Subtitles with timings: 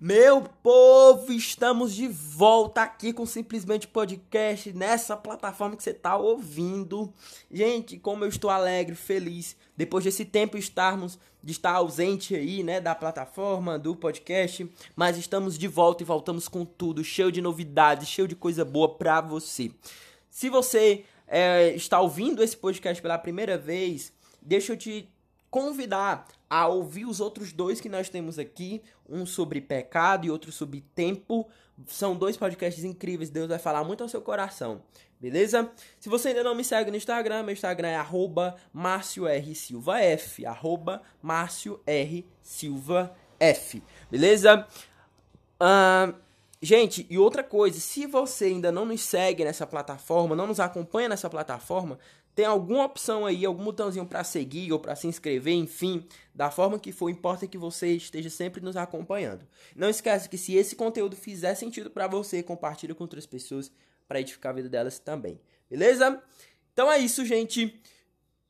[0.00, 7.12] Meu povo, estamos de volta aqui com Simplesmente Podcast nessa plataforma que você está ouvindo.
[7.50, 12.80] Gente, como eu estou alegre, feliz, depois desse tempo estarmos de estar ausente aí, né,
[12.80, 18.06] da plataforma, do podcast, mas estamos de volta e voltamos com tudo, cheio de novidades,
[18.06, 19.72] cheio de coisa boa pra você.
[20.30, 25.08] Se você é, está ouvindo esse podcast pela primeira vez, deixa eu te
[25.50, 30.50] convidar a ouvir os outros dois que nós temos aqui, um sobre pecado e outro
[30.50, 31.48] sobre tempo.
[31.86, 34.82] São dois podcasts incríveis, Deus vai falar muito ao seu coração,
[35.20, 35.70] beleza?
[36.00, 38.56] Se você ainda não me segue no Instagram, meu Instagram é arroba
[40.00, 41.02] F, arroba
[43.38, 44.66] F, beleza?
[45.60, 46.14] Uh,
[46.60, 51.08] gente, e outra coisa, se você ainda não nos segue nessa plataforma, não nos acompanha
[51.08, 51.98] nessa plataforma,
[52.38, 56.78] tem alguma opção aí, algum botãozinho para seguir ou para se inscrever, enfim, da forma
[56.78, 59.44] que for, importa que você esteja sempre nos acompanhando.
[59.74, 63.72] Não esqueça que se esse conteúdo fizer sentido para você, compartilhe com outras pessoas
[64.06, 65.40] para edificar a vida delas também.
[65.68, 66.22] Beleza?
[66.72, 67.82] Então é isso, gente.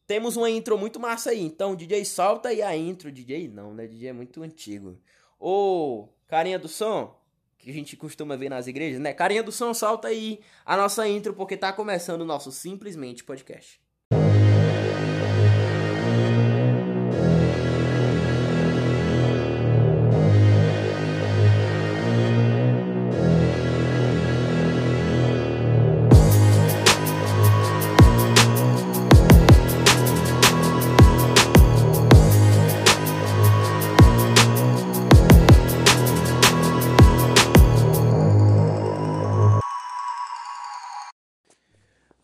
[0.06, 1.40] Temos uma intro muito massa aí.
[1.40, 3.10] Então, DJ, solta aí a intro.
[3.10, 3.86] DJ não, né?
[3.86, 5.00] DJ é muito antigo.
[5.40, 7.17] Ô, carinha do som,
[7.58, 9.12] que a gente costuma ver nas igrejas, né?
[9.12, 13.80] Carinha do som, solta aí a nossa intro, porque tá começando o nosso Simplesmente Podcast.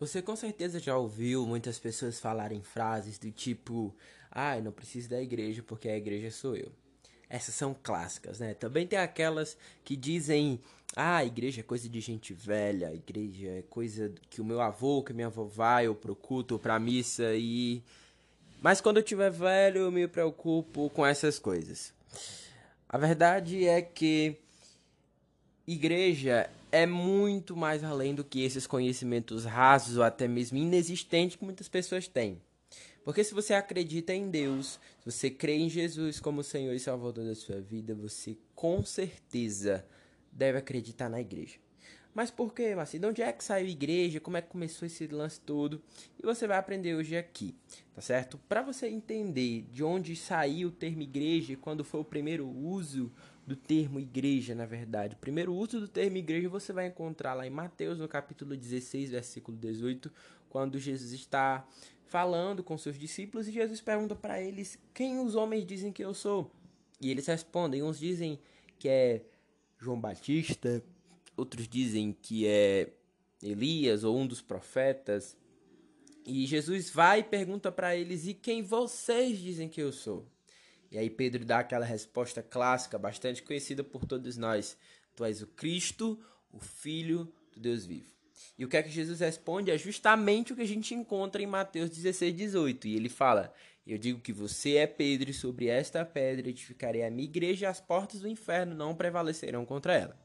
[0.05, 3.91] Você com certeza já ouviu muitas pessoas falarem frases do tipo:
[4.29, 6.71] "Ah, não preciso da igreja porque a igreja sou eu".
[7.27, 8.53] Essas são clássicas, né?
[8.53, 10.59] Também tem aquelas que dizem:
[10.95, 14.61] "Ah, a igreja é coisa de gente velha, a igreja é coisa que o meu
[14.61, 17.81] avô, que minha avó vai, eu pro culto, ou pra missa e
[18.61, 21.91] mas quando eu tiver velho, eu me preocupo com essas coisas".
[22.87, 24.37] A verdade é que
[25.67, 31.45] igreja é muito mais além do que esses conhecimentos rasos ou até mesmo inexistentes que
[31.45, 32.41] muitas pessoas têm.
[33.01, 37.23] Porque se você acredita em Deus, se você crê em Jesus como Senhor e Salvador
[37.23, 39.85] da sua vida, você com certeza
[40.29, 41.55] deve acreditar na igreja.
[42.13, 42.99] Mas por quê, Marci?
[42.99, 44.19] De onde é que saiu a igreja?
[44.19, 45.81] Como é que começou esse lance todo?
[46.21, 47.55] E você vai aprender hoje aqui,
[47.93, 48.37] tá certo?
[48.49, 53.11] Para você entender de onde saiu o termo igreja quando foi o primeiro uso
[53.45, 55.15] do termo igreja, na verdade.
[55.15, 59.11] O primeiro uso do termo igreja você vai encontrar lá em Mateus, no capítulo 16,
[59.11, 60.11] versículo 18,
[60.49, 61.67] quando Jesus está
[62.07, 66.13] falando com seus discípulos e Jesus pergunta para eles: Quem os homens dizem que eu
[66.13, 66.51] sou?
[66.99, 68.39] E eles respondem: Uns dizem
[68.79, 69.21] que é
[69.77, 70.83] João Batista,
[71.37, 72.93] outros dizem que é
[73.43, 75.37] Elias ou um dos profetas.
[76.25, 80.25] E Jesus vai e pergunta para eles: E quem vocês dizem que eu sou?
[80.95, 84.77] E aí Pedro dá aquela resposta clássica, bastante conhecida por todos nós:
[85.13, 86.17] Tu és o Cristo,
[86.49, 88.15] o Filho do Deus vivo.
[88.57, 91.47] E o que é que Jesus responde é justamente o que a gente encontra em
[91.47, 92.87] Mateus 16, 18.
[92.87, 93.53] E ele fala:
[93.85, 97.69] Eu digo que você é Pedro, e sobre esta pedra edificarei a minha igreja, e
[97.69, 100.17] as portas do inferno não prevalecerão contra ela.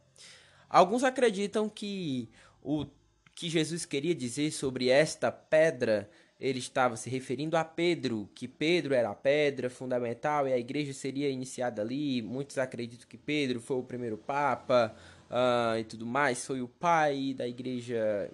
[0.69, 2.31] Alguns acreditam que
[2.63, 2.87] o
[3.35, 6.09] que Jesus queria dizer sobre esta pedra
[6.41, 10.95] ele estava se referindo a Pedro, que Pedro era a pedra fundamental e a igreja
[10.95, 12.23] seria iniciada ali.
[12.23, 14.95] Muitos acreditam que Pedro foi o primeiro papa
[15.31, 18.31] uh, e tudo mais, foi o pai da igreja,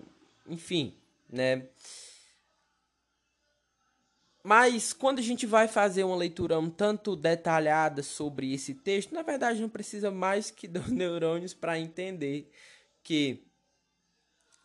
[0.48, 0.94] enfim,
[1.28, 1.64] né?
[4.44, 9.22] Mas quando a gente vai fazer uma leitura um tanto detalhada sobre esse texto, na
[9.22, 12.48] verdade não precisa mais que dos neurônios para entender
[13.02, 13.45] que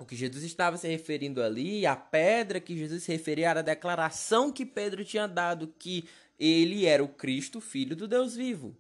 [0.02, 3.64] o que Jesus estava se referindo ali, a pedra que Jesus se referia era a
[3.64, 6.06] declaração que Pedro tinha dado que
[6.40, 8.76] ele era o Cristo, filho do Deus vivo.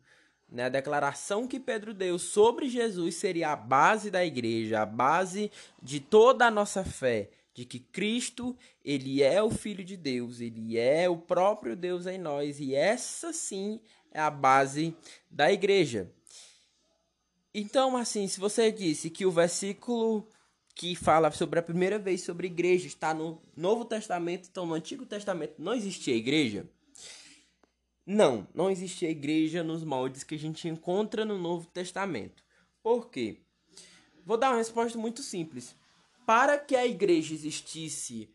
[0.49, 0.63] Né?
[0.63, 5.51] A declaração que Pedro deu sobre Jesus seria a base da igreja, a base
[5.81, 10.75] de toda a nossa fé, de que Cristo, ele é o filho de Deus, ele
[10.75, 13.79] é o próprio Deus em nós, e essa sim
[14.11, 14.95] é a base
[15.29, 16.11] da igreja.
[17.53, 20.27] Então, assim, se você disse que o versículo
[20.81, 25.05] que fala sobre a primeira vez sobre igreja, está no Novo Testamento, então no Antigo
[25.05, 26.67] Testamento não existia igreja?
[28.03, 32.43] Não, não existia igreja nos moldes que a gente encontra no Novo Testamento.
[32.81, 33.37] Por quê?
[34.25, 35.75] Vou dar uma resposta muito simples.
[36.25, 38.33] Para que a igreja existisse,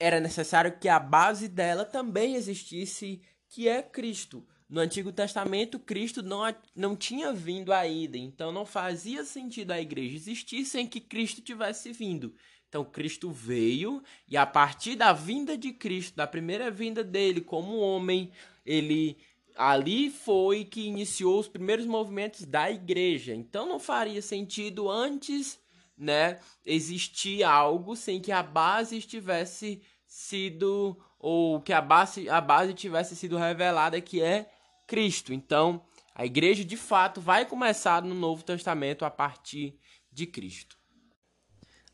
[0.00, 3.20] era necessário que a base dela também existisse,
[3.50, 4.46] que é Cristo.
[4.68, 6.42] No Antigo Testamento, Cristo não,
[6.74, 11.92] não tinha vindo ainda, então não fazia sentido a igreja existir sem que Cristo tivesse
[11.92, 12.34] vindo.
[12.68, 17.78] Então, Cristo veio, e a partir da vinda de Cristo, da primeira vinda dele como
[17.78, 18.32] homem,
[18.66, 19.16] ele
[19.54, 23.32] ali foi que iniciou os primeiros movimentos da igreja.
[23.32, 25.60] Então, não faria sentido antes,
[25.96, 32.74] né, existir algo sem que a base estivesse sido ou que a base, a base
[32.74, 34.50] tivesse sido revelada que é
[34.86, 35.32] Cristo.
[35.32, 35.82] Então,
[36.14, 39.78] a igreja de fato vai começar no Novo Testamento a partir
[40.12, 40.78] de Cristo.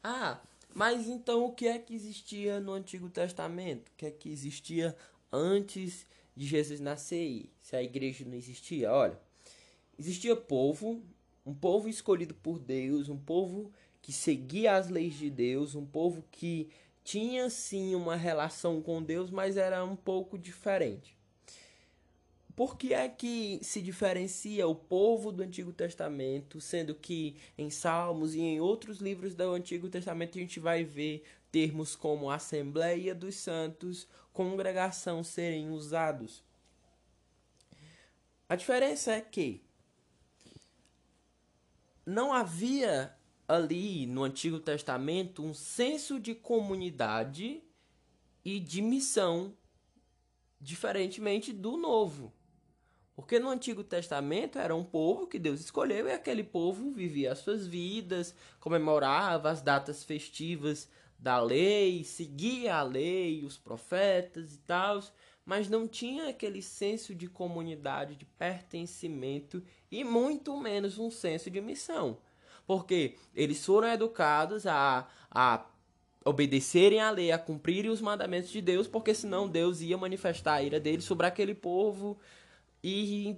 [0.02, 0.40] Ah,
[0.74, 3.88] mas então o que é que existia no Antigo Testamento?
[3.88, 4.96] O que é que existia
[5.32, 6.06] antes
[6.36, 7.50] de Jesus nascer?
[7.60, 8.92] Se a igreja não existia?
[8.92, 9.18] Olha,
[9.98, 11.02] existia povo,
[11.44, 13.72] um povo escolhido por Deus, um povo
[14.02, 16.70] que seguia as leis de Deus, um povo que
[17.02, 21.19] tinha sim uma relação com Deus, mas era um pouco diferente.
[22.60, 28.34] Por que é que se diferencia o povo do Antigo Testamento, sendo que em Salmos
[28.34, 33.36] e em outros livros do Antigo Testamento a gente vai ver termos como Assembleia dos
[33.36, 36.44] Santos, congregação serem usados?
[38.46, 39.64] A diferença é que
[42.04, 43.16] não havia
[43.48, 47.62] ali no Antigo Testamento um senso de comunidade
[48.44, 49.56] e de missão,
[50.60, 52.38] diferentemente do Novo.
[53.20, 57.40] Porque no Antigo Testamento era um povo que Deus escolheu e aquele povo vivia as
[57.40, 60.88] suas vidas, comemorava as datas festivas
[61.18, 65.02] da lei, seguia a lei, os profetas e tal,
[65.44, 71.60] mas não tinha aquele senso de comunidade, de pertencimento e muito menos um senso de
[71.60, 72.16] missão.
[72.66, 75.66] Porque eles foram educados a, a
[76.24, 80.62] obedecerem à lei, a cumprirem os mandamentos de Deus, porque senão Deus ia manifestar a
[80.62, 82.18] ira dele sobre aquele povo
[82.82, 83.36] e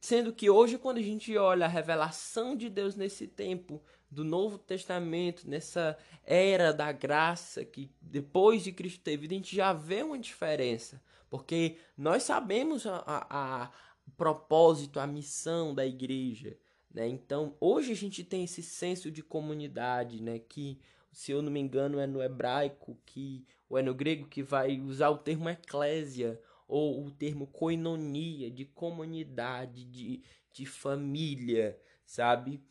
[0.00, 4.58] sendo que hoje, quando a gente olha a revelação de Deus nesse tempo do Novo
[4.58, 10.18] Testamento, nessa era da graça que depois de Cristo teve, a gente já vê uma
[10.18, 11.02] diferença.
[11.28, 13.70] Porque nós sabemos a, a, a
[14.16, 16.56] propósito, a missão da igreja.
[16.92, 17.06] Né?
[17.08, 20.38] Então, hoje a gente tem esse senso de comunidade, né?
[20.38, 20.80] que,
[21.12, 24.80] se eu não me engano, é no hebraico que, ou é no grego que vai
[24.80, 30.22] usar o termo eclésia, ou o termo coinonia, de comunidade, de,
[30.52, 32.62] de família, sabe?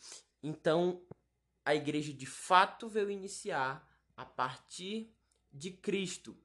[0.41, 1.01] Então,
[1.65, 3.85] a igreja de fato veio iniciar
[4.15, 5.11] a partir
[5.51, 6.38] de Cristo.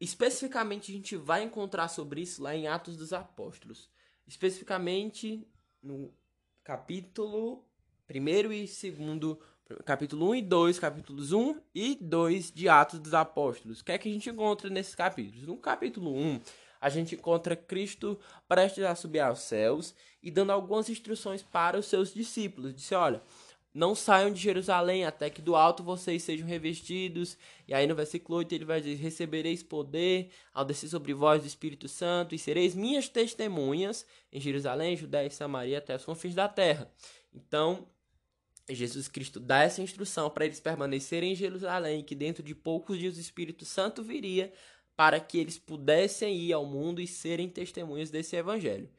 [0.00, 3.88] Especificamente, a gente vai encontrar sobre isso lá em Atos dos Apóstolos.
[4.26, 5.48] Especificamente
[5.82, 6.12] no
[6.62, 7.64] capítulo
[8.10, 8.82] 1 e 2
[9.84, 13.80] capítulo 1 e 2, capítulos 1 e 2 de Atos dos Apóstolos.
[13.80, 15.46] O que é que a gente encontra nesses capítulos?
[15.46, 16.40] No capítulo 1,
[16.80, 18.18] a gente encontra Cristo
[18.48, 22.74] prestes a subir aos céus e dando algumas instruções para os seus discípulos.
[22.74, 23.22] Disse: Olha,
[23.74, 27.36] não saiam de Jerusalém até que do alto vocês sejam revestidos.
[27.66, 31.46] E aí no versículo 8 ele vai dizer: Recebereis poder ao descer sobre vós do
[31.46, 36.48] Espírito Santo e sereis minhas testemunhas em Jerusalém, Judéia e Samaria até os confins da
[36.48, 36.90] terra.
[37.34, 37.86] Então,
[38.74, 43.16] Jesus Cristo dá essa instrução para eles permanecerem em Jerusalém, que dentro de poucos dias
[43.16, 44.52] o Espírito Santo viria
[44.96, 48.90] para que eles pudessem ir ao mundo e serem testemunhas desse evangelho.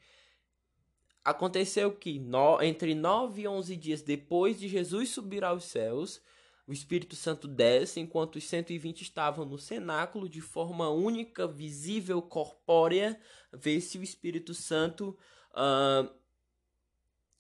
[1.24, 6.22] Aconteceu que no, entre nove e onze dias depois de Jesus subir aos céus,
[6.66, 13.20] o Espírito Santo desce, enquanto os 120 estavam no cenáculo de forma única, visível, corpórea,
[13.52, 15.18] vê-se o Espírito Santo
[15.52, 16.10] uh,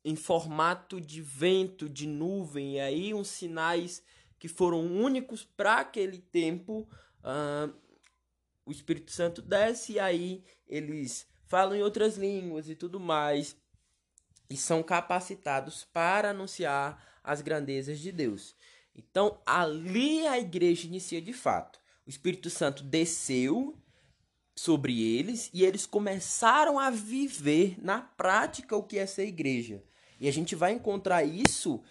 [0.03, 4.03] em formato de vento, de nuvem, e aí uns sinais
[4.38, 6.88] que foram únicos para aquele tempo.
[7.20, 7.74] Uh,
[8.65, 13.58] o Espírito Santo desce e aí eles falam em outras línguas e tudo mais
[14.50, 18.56] e são capacitados para anunciar as grandezas de Deus.
[18.96, 21.79] Então ali a igreja inicia de fato.
[22.06, 23.77] O Espírito Santo desceu
[24.56, 29.84] sobre eles e eles começaram a viver na prática o que é ser igreja.
[30.20, 31.82] E a gente vai encontrar isso,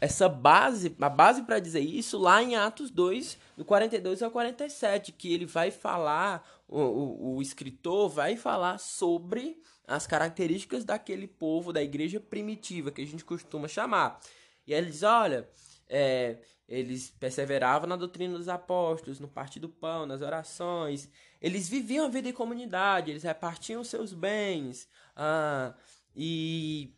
[0.00, 5.12] essa base, a base para dizer isso lá em Atos 2, do 42 ao 47,
[5.12, 11.72] que ele vai falar, o, o, o escritor vai falar sobre as características daquele povo,
[11.72, 14.20] da igreja primitiva, que a gente costuma chamar.
[14.66, 15.48] E aí ele diz: olha,
[15.88, 16.38] é,
[16.68, 21.08] eles perseveravam na doutrina dos apóstolos, no partir do pão, nas orações.
[21.40, 24.88] Eles viviam a vida em comunidade, eles repartiam seus bens.
[25.14, 25.74] Ah,
[26.16, 26.94] e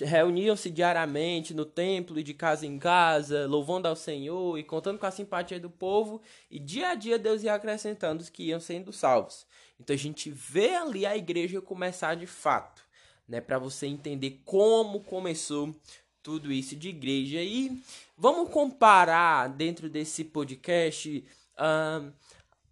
[0.00, 5.06] reuniam-se diariamente no templo e de casa em casa, louvando ao Senhor e contando com
[5.06, 8.92] a simpatia do povo, e dia a dia Deus ia acrescentando os que iam sendo
[8.92, 9.46] salvos.
[9.80, 12.82] Então a gente vê ali a igreja começar de fato,
[13.26, 15.74] né, para você entender como começou
[16.22, 17.42] tudo isso de igreja.
[17.42, 17.80] E
[18.16, 21.24] vamos comparar dentro desse podcast
[21.54, 22.12] uh,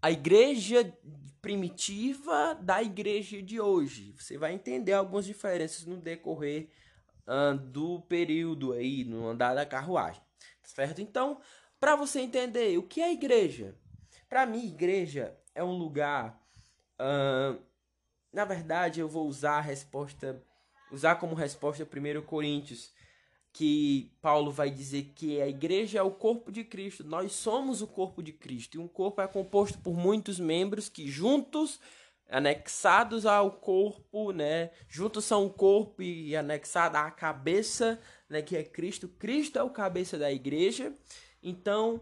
[0.03, 0.93] a igreja
[1.41, 4.15] primitiva da igreja de hoje.
[4.19, 6.69] Você vai entender algumas diferenças no decorrer
[7.31, 10.21] uh, do período aí, no andar da carruagem.
[10.63, 11.01] Certo?
[11.01, 11.41] Então,
[11.79, 13.75] para você entender o que é igreja,
[14.29, 16.39] para mim, igreja é um lugar.
[17.01, 17.61] Uh,
[18.33, 20.43] na verdade, eu vou usar a resposta,
[20.93, 22.93] usar como resposta 1 Coríntios,
[23.53, 27.03] que Paulo vai dizer que a igreja é o corpo de Cristo.
[27.03, 28.77] Nós somos o corpo de Cristo.
[28.77, 31.81] E um corpo é composto por muitos membros que juntos
[32.31, 34.71] anexados ao corpo, né?
[34.89, 38.41] Juntos são o corpo e anexada à cabeça, né?
[38.41, 39.09] Que é Cristo.
[39.09, 40.95] Cristo é o cabeça da igreja.
[41.43, 42.01] Então,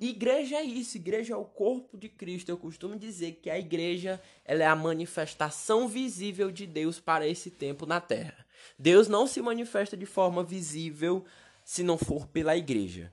[0.00, 0.96] igreja é isso.
[0.96, 2.48] Igreja é o corpo de Cristo.
[2.48, 7.50] Eu costumo dizer que a igreja ela é a manifestação visível de Deus para esse
[7.50, 8.44] tempo na Terra.
[8.78, 11.24] Deus não se manifesta de forma visível
[11.64, 13.12] se não for pela igreja.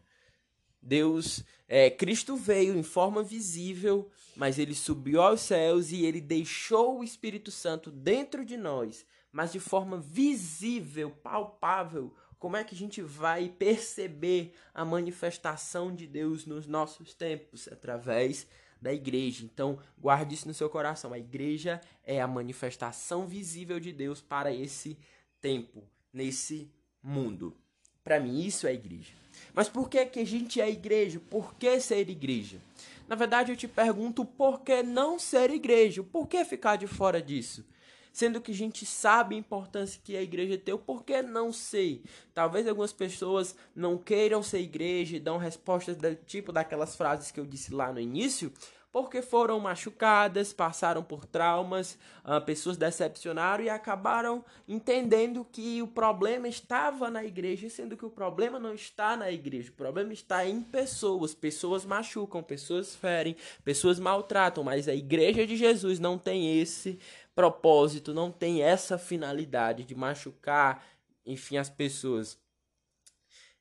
[0.82, 7.00] Deus, é, Cristo veio em forma visível, mas ele subiu aos céus e ele deixou
[7.00, 12.14] o Espírito Santo dentro de nós, mas de forma visível, palpável.
[12.40, 17.68] Como é que a gente vai perceber a manifestação de Deus nos nossos tempos?
[17.68, 18.48] Através
[18.82, 19.46] da igreja.
[19.46, 21.14] Então, guarde isso no seu coração.
[21.14, 24.98] A igreja é a manifestação visível de Deus para esse
[25.40, 26.72] tempo, nesse
[27.02, 27.56] mundo.
[28.04, 29.14] Para mim, isso é igreja.
[29.54, 31.22] Mas por que, que a gente é igreja?
[31.30, 32.60] Por que ser igreja?
[33.08, 36.02] Na verdade, eu te pergunto por que não ser igreja?
[36.02, 37.66] Por que ficar de fora disso?
[38.14, 42.02] Sendo que a gente sabe a importância que a igreja tem, por que não ser?
[42.34, 47.40] Talvez algumas pessoas não queiram ser igreja e dão respostas do tipo daquelas frases que
[47.40, 48.52] eu disse lá no início,
[48.92, 56.48] porque foram machucadas, passaram por traumas, uh, pessoas decepcionaram e acabaram entendendo que o problema
[56.48, 60.62] estava na igreja, sendo que o problema não está na igreja, o problema está em
[60.62, 61.34] pessoas.
[61.34, 67.00] Pessoas machucam, pessoas ferem, pessoas maltratam, mas a igreja de Jesus não tem esse
[67.34, 70.86] propósito, não tem essa finalidade de machucar,
[71.26, 72.38] enfim, as pessoas.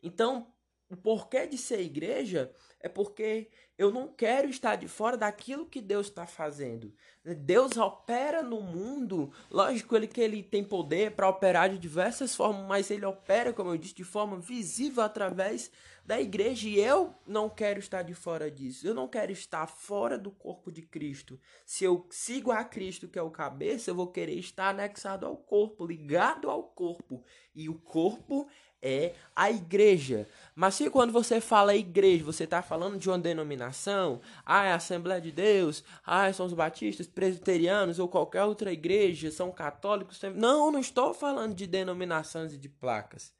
[0.02, 0.48] Então,
[0.90, 5.80] o porquê de ser igreja é porque eu não quero estar de fora daquilo que
[5.80, 6.92] Deus está fazendo.
[7.24, 12.66] Deus opera no mundo, lógico ele que ele tem poder para operar de diversas formas,
[12.66, 15.70] mas ele opera, como eu disse, de forma visível através
[16.04, 18.86] da igreja e eu não quero estar de fora disso.
[18.86, 21.38] Eu não quero estar fora do corpo de Cristo.
[21.64, 25.36] Se eu sigo a Cristo, que é o cabeça, eu vou querer estar anexado ao
[25.36, 27.22] corpo, ligado ao corpo.
[27.54, 28.48] E o corpo
[28.82, 30.26] é a igreja.
[30.54, 34.76] Mas se quando você fala igreja, você está falando de uma denominação, ah, é a
[34.76, 40.20] Assembleia de Deus, ah, são os batistas, presbiterianos ou qualquer outra igreja, são católicos.
[40.34, 43.32] Não, não estou falando de denominações e de placas.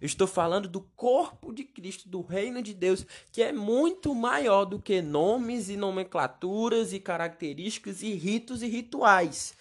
[0.00, 4.80] Estou falando do corpo de Cristo, do reino de Deus, que é muito maior do
[4.80, 9.54] que nomes e nomenclaturas e características e ritos e rituais.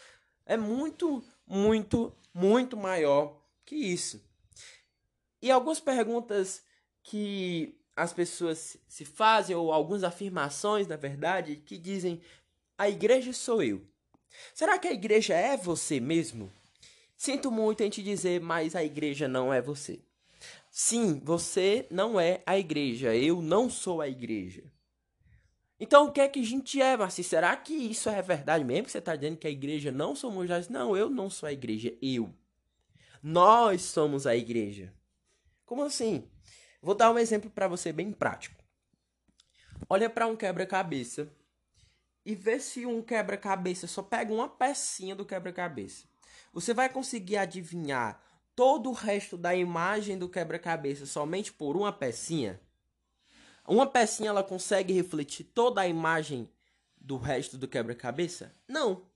[0.46, 4.29] É muito, muito, muito maior que isso.
[5.42, 6.64] E algumas perguntas
[7.04, 12.22] que as pessoas se fazem, ou algumas afirmações, na verdade, que dizem:
[12.78, 13.82] a igreja sou eu.
[14.54, 16.52] Será que a igreja é você mesmo?
[17.18, 20.00] Sinto muito em te dizer, mas a igreja não é você.
[20.72, 23.14] Sim, você não é a igreja.
[23.16, 24.64] Eu não sou a igreja.
[25.80, 27.24] Então, o que é que a gente é, Marci?
[27.24, 28.86] Será que isso é verdade mesmo?
[28.86, 30.70] Que você está dizendo que a igreja não somos nós?
[30.70, 31.94] Não, eu não sou a igreja.
[32.02, 32.34] Eu.
[33.24, 34.94] Nós somos a igreja.
[35.70, 36.28] Como assim?
[36.82, 38.60] Vou dar um exemplo para você bem prático.
[39.88, 41.32] Olha para um quebra-cabeça
[42.26, 46.08] e vê se um quebra-cabeça só pega uma pecinha do quebra-cabeça.
[46.52, 48.20] Você vai conseguir adivinhar
[48.56, 52.60] todo o resto da imagem do quebra-cabeça somente por uma pecinha?
[53.68, 56.52] Uma pecinha ela consegue refletir toda a imagem
[56.98, 58.56] do resto do quebra-cabeça?
[58.68, 59.08] Não.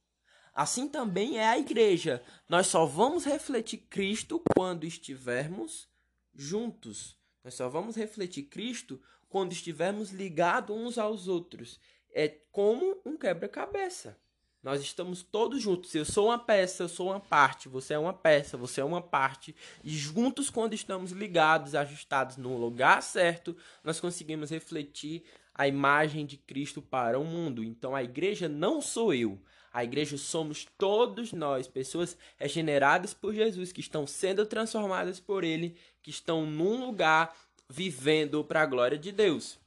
[0.54, 2.24] Assim também é a igreja.
[2.48, 5.92] Nós só vamos refletir Cristo quando estivermos
[6.36, 7.18] juntos.
[7.44, 11.80] Nós só vamos refletir Cristo quando estivermos ligados uns aos outros.
[12.14, 14.18] É como um quebra-cabeça.
[14.62, 15.94] Nós estamos todos juntos.
[15.94, 19.02] Eu sou uma peça, eu sou uma parte, você é uma peça, você é uma
[19.02, 19.54] parte.
[19.84, 25.24] E juntos, quando estamos ligados, ajustados no lugar certo, nós conseguimos refletir
[25.54, 27.62] a imagem de Cristo para o mundo.
[27.62, 29.38] Então a igreja não sou eu.
[29.74, 35.76] A igreja somos todos nós, pessoas regeneradas por Jesus, que estão sendo transformadas por Ele,
[36.04, 37.36] que estão num lugar
[37.68, 39.58] vivendo para a glória de Deus.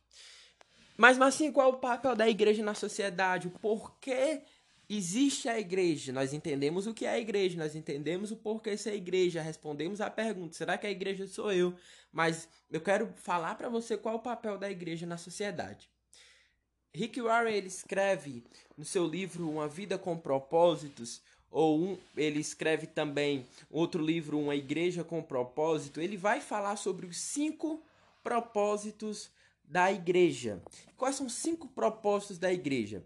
[0.97, 3.49] Mas, assim, qual é o papel da igreja na sociedade?
[3.49, 4.43] O porquê
[4.89, 6.13] existe a igreja?
[6.13, 10.09] Nós entendemos o que é a igreja, nós entendemos o porquê ser igreja, respondemos a
[10.09, 11.75] pergunta: será que a igreja sou eu?
[12.13, 15.91] Mas eu quero falar para você qual é o papel da igreja na sociedade.
[16.97, 18.43] Rick Warren ele escreve
[18.75, 24.57] no seu livro Uma Vida com Propósitos, ou um, ele escreve também outro livro, Uma
[24.57, 26.01] Igreja com Propósito.
[26.01, 27.83] Ele vai falar sobre os cinco
[28.25, 29.31] propósitos
[29.63, 30.63] da igreja.
[30.97, 33.05] Quais são os cinco propósitos da igreja?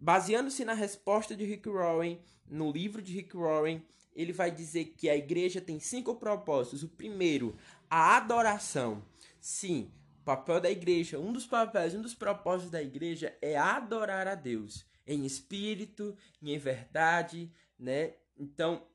[0.00, 3.82] Baseando-se na resposta de Rick Warren, no livro de Rick Warren,
[4.16, 6.82] ele vai dizer que a igreja tem cinco propósitos.
[6.82, 7.54] O primeiro,
[7.90, 9.02] a adoração.
[9.38, 9.90] Sim,
[10.22, 14.86] papel da igreja, um dos papéis, um dos propósitos da igreja é adorar a Deus
[15.06, 18.14] em espírito e em verdade, né?
[18.36, 18.86] Então,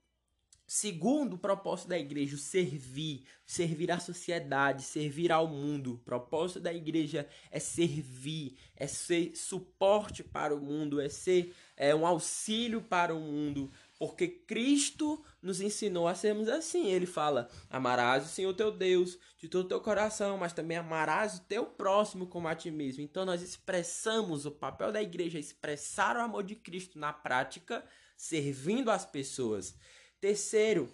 [0.67, 5.93] segundo o propósito da igreja, servir, servir à sociedade, servir ao mundo.
[5.93, 11.95] O propósito da igreja é servir, é ser suporte para o mundo, é ser é,
[11.95, 16.87] um auxílio para o mundo, porque Cristo nos ensinou a sermos assim.
[16.87, 21.37] Ele fala: amarás o Senhor teu Deus de todo o teu coração, mas também amarás
[21.37, 23.03] o teu próximo como a ti mesmo.
[23.03, 27.83] Então nós expressamos o papel da igreja, expressar o amor de Cristo na prática,
[28.15, 29.75] servindo as pessoas.
[30.19, 30.91] Terceiro,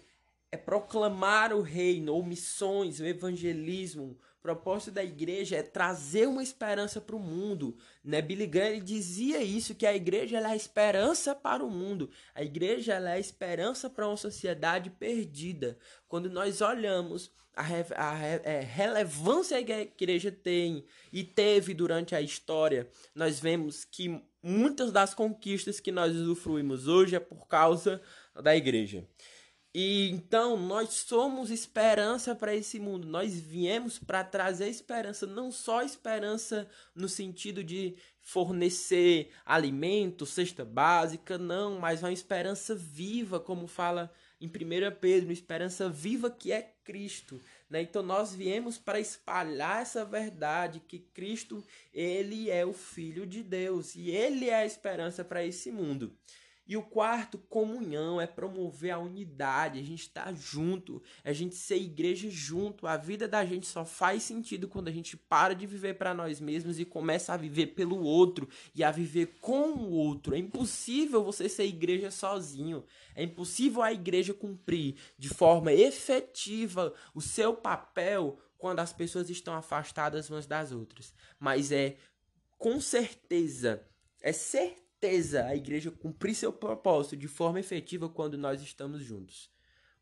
[0.54, 7.00] é proclamar o reino, ou missões, o evangelismo, propósito da igreja é trazer uma esperança
[7.00, 7.78] para o mundo.
[8.04, 8.20] Né?
[8.20, 12.10] Billy Graham dizia isso, que a igreja é a esperança para o mundo.
[12.34, 15.78] A igreja é a esperança para uma sociedade perdida.
[16.06, 21.72] Quando nós olhamos a, re a re é, relevância que a igreja tem e teve
[21.72, 27.48] durante a história, nós vemos que muitas das conquistas que nós usufruímos hoje é por
[27.48, 27.98] causa
[28.42, 29.08] da igreja.
[29.74, 33.08] E então nós somos esperança para esse mundo.
[33.08, 41.36] Nós viemos para trazer esperança, não só esperança no sentido de fornecer alimento, cesta básica,
[41.36, 44.50] não, mas uma esperança viva, como fala em 1
[45.00, 47.40] Pedro, uma esperança viva que é Cristo.
[47.68, 47.82] Né?
[47.82, 53.96] Então nós viemos para espalhar essa verdade que Cristo, ele é o Filho de Deus
[53.96, 56.16] e ele é a esperança para esse mundo.
[56.66, 61.54] E o quarto, comunhão, é promover a unidade, a gente estar tá junto, a gente
[61.54, 62.86] ser igreja junto.
[62.86, 66.40] A vida da gente só faz sentido quando a gente para de viver para nós
[66.40, 70.34] mesmos e começa a viver pelo outro e a viver com o outro.
[70.34, 72.82] É impossível você ser igreja sozinho.
[73.14, 79.54] É impossível a igreja cumprir de forma efetiva o seu papel quando as pessoas estão
[79.54, 81.12] afastadas umas das outras.
[81.38, 81.96] Mas é
[82.56, 83.86] com certeza,
[84.22, 89.50] é certeza certeza a igreja cumprir seu propósito de forma efetiva quando nós estamos juntos.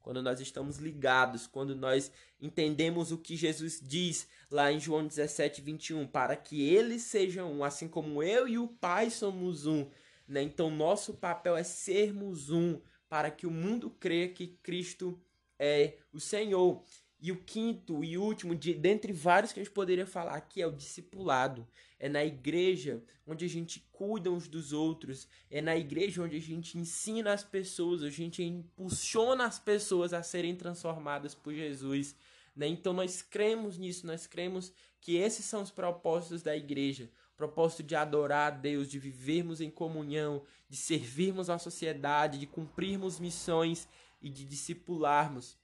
[0.00, 2.10] Quando nós estamos ligados, quando nós
[2.40, 7.64] entendemos o que Jesus diz lá em João 17, 21, para que eles sejam um,
[7.64, 9.88] assim como eu e o Pai somos um.
[10.26, 10.42] Né?
[10.42, 15.20] Então, nosso papel é sermos um, para que o mundo creia que Cristo
[15.58, 16.82] é o Senhor.
[17.24, 20.66] E o quinto e último, de, dentre vários que a gente poderia falar aqui, é
[20.66, 21.64] o discipulado.
[21.96, 25.28] É na igreja onde a gente cuida uns dos outros.
[25.48, 30.20] É na igreja onde a gente ensina as pessoas, a gente impulsiona as pessoas a
[30.20, 32.16] serem transformadas por Jesus.
[32.56, 32.66] Né?
[32.66, 37.08] Então nós cremos nisso, nós cremos que esses são os propósitos da igreja.
[37.36, 43.20] Propósito de adorar a Deus, de vivermos em comunhão, de servirmos a sociedade, de cumprirmos
[43.20, 43.86] missões
[44.20, 45.61] e de discipularmos.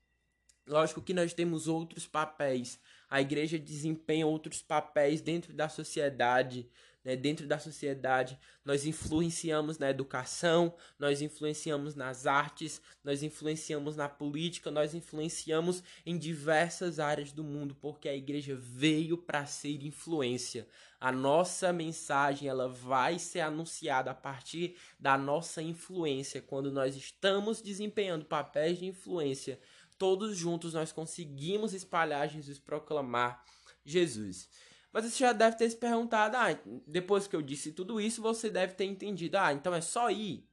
[0.69, 2.79] Lógico que nós temos outros papéis.
[3.09, 6.69] A igreja desempenha outros papéis dentro da sociedade.
[7.03, 7.17] Né?
[7.17, 14.71] Dentro da sociedade, nós influenciamos na educação, nós influenciamos nas artes, nós influenciamos na política,
[14.71, 20.69] nós influenciamos em diversas áreas do mundo, porque a igreja veio para ser influência.
[21.01, 27.63] A nossa mensagem ela vai ser anunciada a partir da nossa influência, quando nós estamos
[27.63, 29.59] desempenhando papéis de influência
[29.99, 33.45] todos juntos nós conseguimos espalhar Jesus, proclamar
[33.85, 34.49] Jesus.
[34.93, 38.49] Mas você já deve ter se perguntado, ah, depois que eu disse tudo isso, você
[38.49, 40.49] deve ter entendido, ah, então é só ir.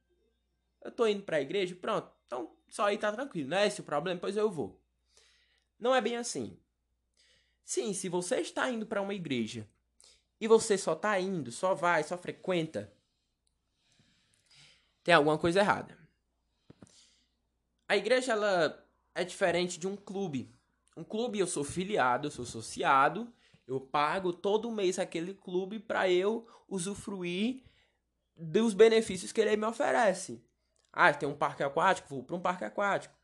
[0.82, 2.12] Eu tô indo para a igreja, pronto.
[2.26, 4.80] Então só ir tá tranquilo, não é esse o problema, pois eu vou.
[5.78, 6.58] Não é bem assim.
[7.64, 9.68] Sim, se você está indo para uma igreja
[10.40, 12.92] e você só tá indo, só vai, só frequenta,
[15.02, 15.96] tem alguma coisa errada.
[17.88, 18.85] A igreja ela
[19.16, 20.54] é diferente de um clube.
[20.94, 23.32] Um clube eu sou filiado, eu sou associado,
[23.66, 27.62] eu pago todo mês aquele clube para eu usufruir
[28.36, 30.44] dos benefícios que ele me oferece.
[30.92, 33.14] Ah, tem um parque aquático, vou para um parque aquático.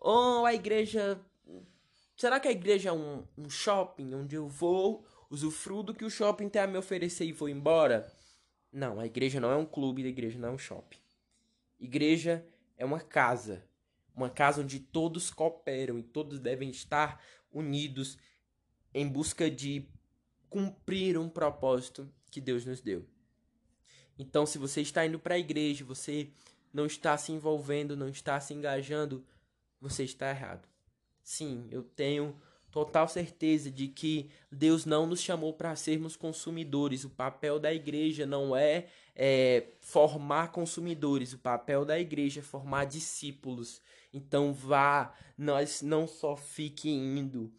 [0.00, 1.20] Ou a igreja.
[2.16, 6.10] Será que a igreja é um, um shopping onde eu vou, usufruo do que o
[6.10, 8.06] shopping tem a me oferecer e vou embora?
[8.72, 10.98] Não, a igreja não é um clube, a igreja não é um shopping.
[11.78, 13.68] Igreja é uma casa.
[14.14, 18.18] Uma casa onde todos cooperam e todos devem estar unidos
[18.92, 19.88] em busca de
[20.48, 23.06] cumprir um propósito que Deus nos deu.
[24.18, 26.30] Então, se você está indo para a igreja, você
[26.72, 29.24] não está se envolvendo, não está se engajando,
[29.80, 30.68] você está errado.
[31.22, 32.36] Sim, eu tenho
[32.70, 37.04] total certeza de que Deus não nos chamou para sermos consumidores.
[37.04, 42.86] O papel da igreja não é, é, formar consumidores, o papel da igreja é formar
[42.86, 43.82] discípulos.
[44.12, 47.52] Então vá, nós não só fique indo,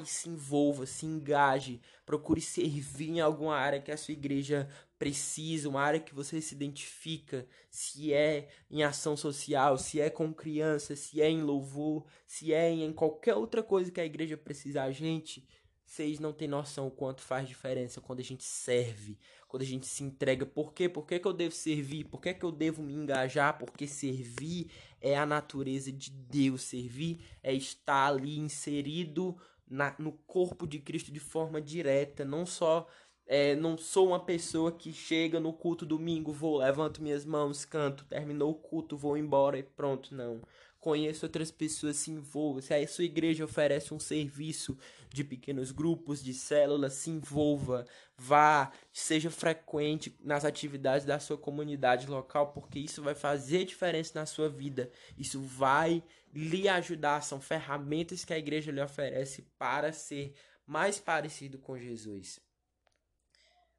[0.00, 5.68] e se envolva, se engaje, procure servir em alguma área que a sua igreja precisa,
[5.68, 11.00] uma área que você se identifica, se é em ação social, se é com crianças,
[11.00, 14.92] se é em louvor, se é em qualquer outra coisa que a igreja precisa a
[14.92, 15.46] gente,
[15.90, 19.88] vocês não têm noção o quanto faz diferença quando a gente serve, quando a gente
[19.88, 20.46] se entrega.
[20.46, 20.88] Por quê?
[20.88, 22.04] Por que, que eu devo servir?
[22.04, 23.58] Por que, que eu devo me engajar?
[23.58, 26.62] Porque servir é a natureza de Deus.
[26.62, 29.36] Servir é estar ali inserido
[29.68, 32.86] na, no corpo de Cristo de forma direta, não só
[33.26, 38.04] é, não sou uma pessoa que chega no culto domingo, vou, levanto minhas mãos, canto,
[38.04, 40.40] terminou o culto, vou embora e pronto, não.
[40.80, 42.62] Conheço outras pessoas, se envolva.
[42.62, 44.78] Se a sua igreja oferece um serviço
[45.10, 47.86] de pequenos grupos, de células, se envolva.
[48.16, 54.24] Vá, seja frequente nas atividades da sua comunidade local, porque isso vai fazer diferença na
[54.24, 54.90] sua vida.
[55.18, 57.22] Isso vai lhe ajudar.
[57.22, 60.32] São ferramentas que a igreja lhe oferece para ser
[60.66, 62.40] mais parecido com Jesus.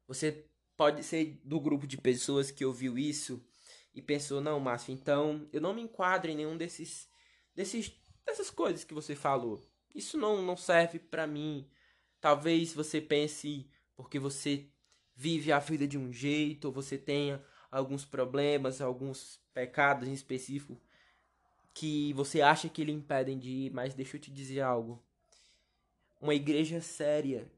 [0.06, 0.44] Você
[0.76, 3.44] pode ser do grupo de pessoas que ouviu isso
[3.94, 7.08] e pensou, não, Márcio, então eu não me enquadro em nenhum desses,
[7.54, 7.92] desses
[8.24, 9.60] dessas coisas que você falou.
[9.94, 11.68] Isso não, não serve para mim.
[12.20, 14.66] Talvez você pense porque você
[15.14, 20.80] vive a vida de um jeito, ou você tenha alguns problemas, alguns pecados em específico
[21.74, 25.02] que você acha que lhe impedem de ir, mas deixa eu te dizer algo.
[26.20, 27.50] Uma igreja séria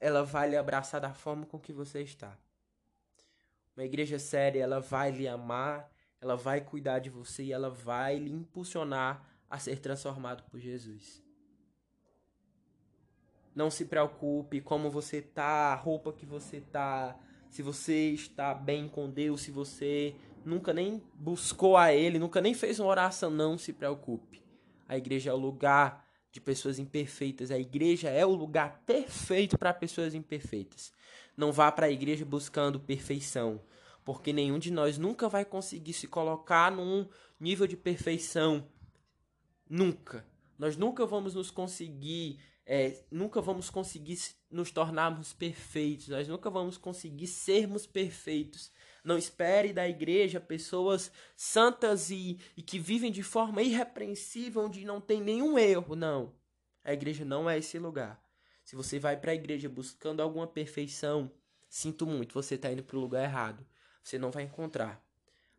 [0.00, 2.36] ela vai lhe abraçar da forma com que você está.
[3.76, 8.18] Uma igreja séria, ela vai lhe amar, ela vai cuidar de você e ela vai
[8.18, 11.22] lhe impulsionar a ser transformado por Jesus.
[13.54, 17.18] Não se preocupe como você tá, a roupa que você tá,
[17.50, 22.54] se você está bem com Deus, se você nunca nem buscou a ele, nunca nem
[22.54, 24.42] fez uma oração, não se preocupe.
[24.88, 27.50] A igreja é o lugar de pessoas imperfeitas.
[27.50, 30.92] A igreja é o lugar perfeito para pessoas imperfeitas.
[31.42, 33.60] Não vá para a igreja buscando perfeição,
[34.04, 37.08] porque nenhum de nós nunca vai conseguir se colocar num
[37.40, 38.68] nível de perfeição.
[39.68, 40.24] Nunca.
[40.56, 46.06] Nós nunca vamos nos conseguir, é, nunca vamos conseguir nos tornarmos perfeitos.
[46.06, 48.70] Nós nunca vamos conseguir sermos perfeitos.
[49.02, 55.00] Não espere da igreja pessoas santas e, e que vivem de forma irrepreensível, onde não
[55.00, 55.96] tem nenhum erro.
[55.96, 56.32] Não.
[56.84, 58.22] A igreja não é esse lugar.
[58.64, 61.30] Se você vai para a igreja buscando alguma perfeição,
[61.68, 63.66] sinto muito, você está indo para o lugar errado.
[64.02, 65.02] Você não vai encontrar.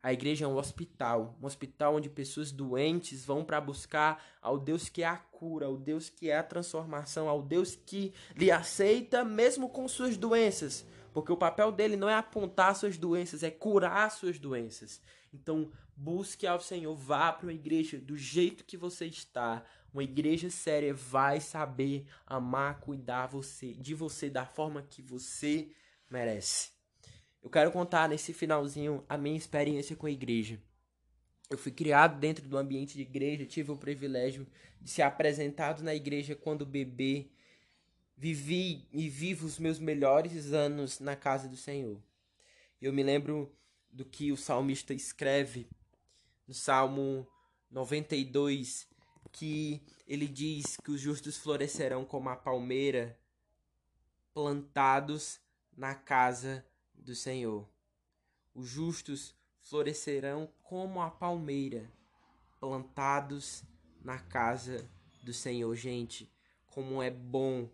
[0.04, 4.90] A igreja é um hospital, um hospital onde pessoas doentes vão para buscar ao Deus
[4.90, 9.24] que é a cura, ao Deus que é a transformação, ao Deus que lhe aceita
[9.24, 14.12] mesmo com suas doenças, porque o papel dele não é apontar suas doenças, é curar
[14.12, 15.02] suas doenças.
[15.34, 19.64] Então, busque ao Senhor, vá para uma igreja do jeito que você está.
[19.94, 25.70] Uma igreja séria vai saber amar, cuidar você, de você da forma que você
[26.10, 26.72] merece.
[27.44, 30.60] Eu quero contar nesse finalzinho a minha experiência com a igreja.
[31.50, 34.48] Eu fui criado dentro do ambiente de igreja, tive o privilégio
[34.82, 37.30] de ser apresentado na igreja quando bebê
[38.16, 42.02] vivi e vivo os meus melhores anos na casa do Senhor.
[42.82, 43.54] Eu me lembro
[43.92, 45.68] do que o salmista escreve
[46.48, 47.28] no Salmo
[47.70, 48.88] 92,
[49.34, 53.20] que ele diz que os justos florescerão como a palmeira,
[54.34, 55.42] plantados
[55.76, 57.68] na casa do Senhor.
[58.54, 61.92] Os justos florescerão como a palmeira,
[62.60, 63.64] plantados
[64.02, 64.88] na casa
[65.24, 65.76] do Senhor.
[65.76, 66.32] Gente,
[66.68, 67.68] como é bom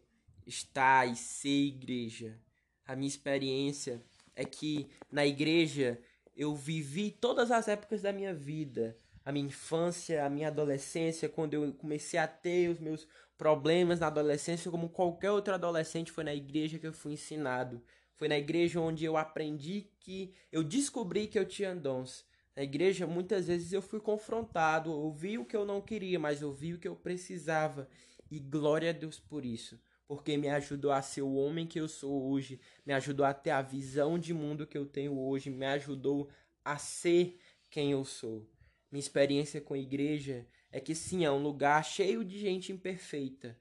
[0.47, 2.39] estar e ser igreja.
[2.85, 4.01] A minha experiência
[4.33, 6.01] é que na igreja
[6.35, 8.97] eu vivi todas as épocas da minha vida.
[9.29, 14.07] A minha infância, a minha adolescência, quando eu comecei a ter os meus problemas na
[14.07, 17.79] adolescência, como qualquer outro adolescente, foi na igreja que eu fui ensinado.
[18.15, 22.25] Foi na igreja onde eu aprendi que eu descobri que eu tinha dons.
[22.55, 26.73] Na igreja, muitas vezes eu fui confrontado, ouvi o que eu não queria, mas ouvi
[26.73, 27.87] o que eu precisava.
[28.31, 31.87] E glória a Deus por isso, porque me ajudou a ser o homem que eu
[31.87, 35.67] sou hoje, me ajudou a ter a visão de mundo que eu tenho hoje, me
[35.67, 36.31] ajudou
[36.65, 37.39] a ser
[37.69, 38.43] quem eu sou.
[38.91, 43.57] Minha experiência com a igreja é que sim, é um lugar cheio de gente imperfeita.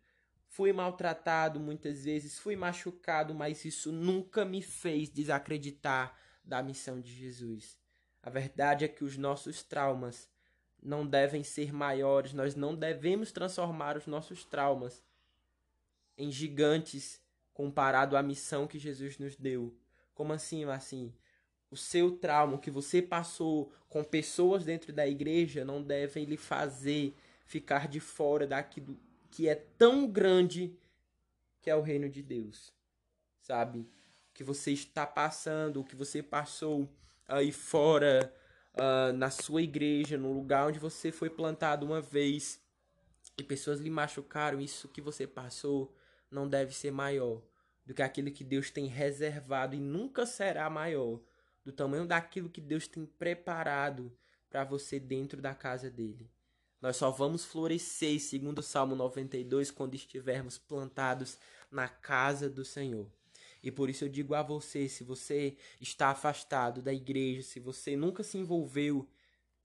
[0.46, 7.12] Fui maltratado muitas vezes, fui machucado, mas isso nunca me fez desacreditar da missão de
[7.12, 7.78] Jesus.
[8.22, 10.28] A verdade é que os nossos traumas
[10.82, 15.02] não devem ser maiores, nós não devemos transformar os nossos traumas
[16.16, 17.20] em gigantes
[17.52, 19.76] comparado à missão que Jesus nos deu.
[20.14, 21.12] Como assim, assim?
[21.70, 26.36] O seu trauma o que você passou com pessoas dentro da igreja não devem lhe
[26.36, 28.98] fazer ficar de fora daquilo
[29.30, 30.76] que é tão grande
[31.60, 32.72] que é o reino de Deus.
[33.40, 33.80] Sabe?
[33.80, 33.88] O
[34.34, 36.88] que você está passando, o que você passou
[37.26, 38.32] aí fora,
[38.74, 42.60] uh, na sua igreja, no lugar onde você foi plantado uma vez
[43.36, 45.94] e pessoas lhe machucaram, isso que você passou
[46.30, 47.42] não deve ser maior
[47.84, 51.20] do que aquilo que Deus tem reservado e nunca será maior
[51.68, 54.10] do tamanho daquilo que Deus tem preparado
[54.48, 56.30] para você dentro da casa dele.
[56.80, 61.36] Nós só vamos florescer, segundo o Salmo 92, quando estivermos plantados
[61.70, 63.06] na casa do Senhor.
[63.62, 67.96] E por isso eu digo a você, se você está afastado da igreja, se você
[67.96, 69.06] nunca se envolveu,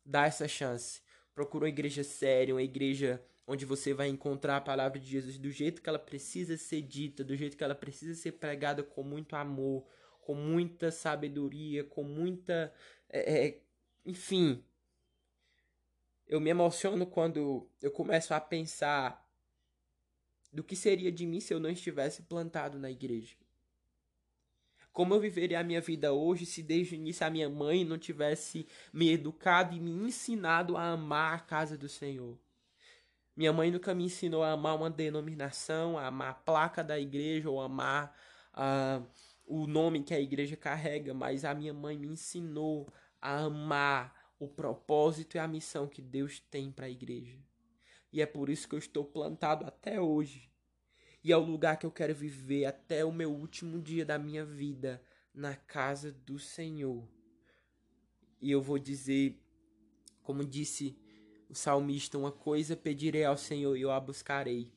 [0.06, 1.02] dá essa chance.
[1.34, 5.52] Procura uma igreja séria, uma igreja onde você vai encontrar a palavra de Jesus do
[5.52, 9.36] jeito que ela precisa ser dita, do jeito que ela precisa ser pregada com muito
[9.38, 9.86] amor,
[10.24, 12.74] com muita sabedoria, com muita.
[13.10, 13.62] É, é,
[14.06, 14.64] enfim.
[16.26, 19.30] Eu me emociono quando eu começo a pensar
[20.52, 23.36] do que seria de mim se eu não estivesse plantado na igreja.
[24.92, 27.98] Como eu viveria a minha vida hoje se desde o início a minha mãe não
[27.98, 32.38] tivesse me educado e me ensinado a amar a casa do Senhor?
[33.36, 37.50] Minha mãe nunca me ensinou a amar uma denominação, a amar a placa da igreja
[37.50, 38.16] ou amar
[38.54, 39.04] uh,
[39.46, 44.48] o nome que a igreja carrega, mas a minha mãe me ensinou a amar o
[44.48, 47.38] propósito e a missão que Deus tem para a igreja.
[48.12, 50.54] E é por isso que eu estou plantado até hoje
[51.24, 54.44] e é o lugar que eu quero viver até o meu último dia da minha
[54.44, 55.02] vida
[55.34, 57.08] na casa do Senhor.
[58.42, 59.42] E eu vou dizer,
[60.22, 60.98] como disse
[61.48, 64.70] o salmista, uma coisa pedirei ao Senhor e eu a buscarei.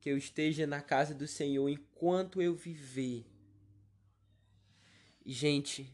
[0.00, 3.24] Que eu esteja na casa do Senhor enquanto eu viver.
[5.24, 5.90] Gente,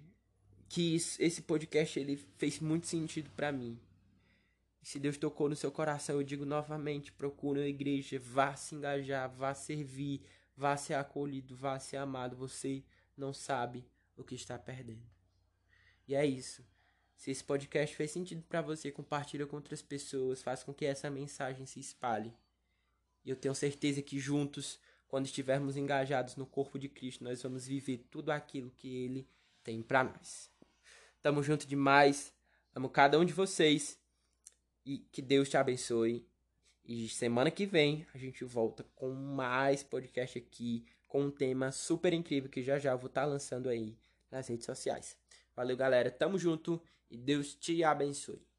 [0.69, 3.79] que isso, esse podcast ele fez muito sentido para mim.
[4.83, 9.31] Se Deus tocou no seu coração, eu digo novamente: procure uma igreja, vá se engajar,
[9.31, 10.23] vá servir,
[10.57, 12.37] vá ser acolhido, vá ser amado.
[12.37, 12.83] Você
[13.17, 15.07] não sabe o que está perdendo.
[16.09, 16.65] E é isso.
[17.15, 21.11] Se esse podcast fez sentido para você, compartilha com outras pessoas, faz com que essa
[21.11, 22.33] mensagem se espalhe.
[23.25, 24.81] E eu tenho certeza que juntos,
[25.11, 29.27] quando estivermos engajados no corpo de Cristo, nós vamos viver tudo aquilo que Ele
[29.65, 30.49] tem para nós.
[31.21, 32.33] Tamo junto demais.
[32.73, 33.99] Amo cada um de vocês.
[34.87, 36.25] E que Deus te abençoe.
[36.85, 42.13] E semana que vem a gente volta com mais podcast aqui, com um tema super
[42.13, 43.99] incrível que já já vou estar tá lançando aí
[44.31, 45.17] nas redes sociais.
[45.57, 46.09] Valeu, galera.
[46.09, 48.50] Tamo junto e Deus te abençoe.